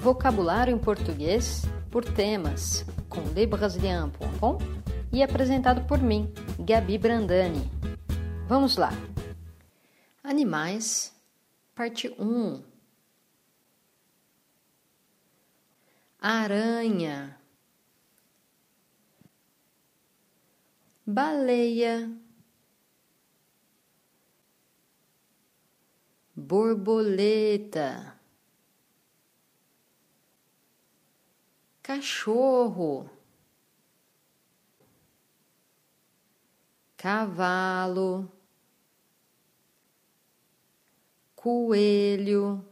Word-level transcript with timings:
Vocabulário 0.00 0.72
em 0.74 0.78
português 0.78 1.62
por 1.90 2.04
temas 2.04 2.86
com 3.08 3.20
lebrasilian.com 3.34 4.58
e 5.12 5.22
apresentado 5.22 5.86
por 5.86 5.98
mim, 5.98 6.32
Gabi 6.58 6.96
Brandani. 6.98 7.68
Vamos 8.46 8.76
lá. 8.76 8.90
Animais, 10.22 11.12
parte 11.74 12.14
1. 12.18 12.62
Aranha. 16.20 17.36
Baleia. 21.04 22.08
Borboleta. 26.36 28.17
Cachorro. 31.88 33.08
Cavalo. 36.98 38.30
Coelho. 41.34 42.62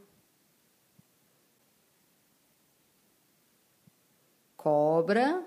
Cobra. 4.54 5.46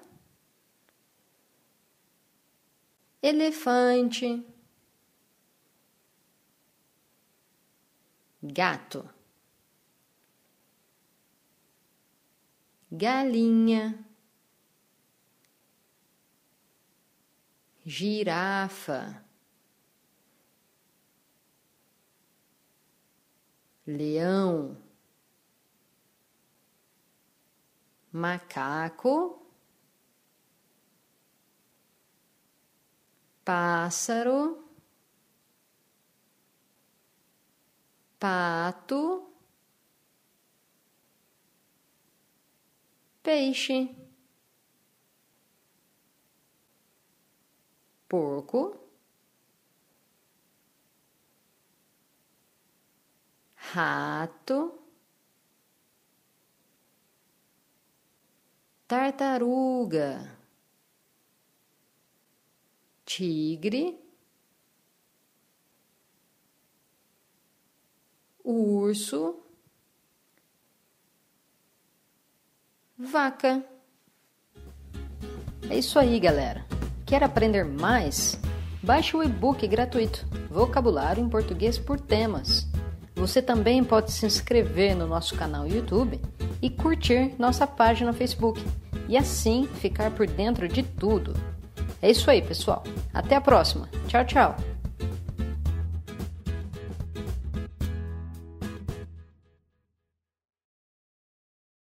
Elefante. 3.22 4.44
gato, 8.42 9.10
galinha, 12.92 14.06
girafa, 17.86 19.24
leão, 23.86 24.78
macaco, 28.12 29.46
pássaro. 33.44 34.70
pato, 38.20 39.29
peixe, 43.30 43.96
porco, 48.08 48.76
rato, 53.54 54.82
tartaruga, 58.88 60.36
tigre. 63.06 64.10
urso, 68.44 69.49
vaca. 73.10 73.64
É 75.70 75.78
isso 75.78 75.98
aí, 75.98 76.20
galera. 76.20 76.64
Quer 77.06 77.24
aprender 77.24 77.66
mais? 77.66 78.40
Baixe 78.82 79.18
o 79.18 79.24
e-book 79.24 79.68
gratuito 79.68 80.26
Vocabulário 80.50 81.24
em 81.24 81.30
Português 81.30 81.78
por 81.78 82.00
Temas. 82.00 82.68
Você 83.16 83.42
também 83.42 83.84
pode 83.84 84.12
se 84.12 84.26
inscrever 84.26 84.96
no 84.96 85.08
nosso 85.08 85.36
canal 85.36 85.68
YouTube 85.68 86.22
e 86.62 86.70
curtir 86.70 87.34
nossa 87.38 87.68
página 87.68 88.14
Facebook 88.14 88.64
e 89.08 89.18
assim 89.18 89.68
ficar 89.76 90.12
por 90.12 90.28
dentro 90.28 90.68
de 90.68 90.84
tudo. 90.84 91.34
É 92.02 92.10
isso 92.10 92.30
aí, 92.30 92.42
pessoal. 92.42 92.84
Até 93.14 93.36
a 93.36 93.42
próxima. 93.42 93.90
Tchau, 94.08 94.24
tchau. 94.24 94.79